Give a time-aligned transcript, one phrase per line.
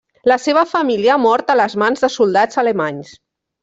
[0.29, 3.19] La seva família ha mort a les mans de soldats alemanys.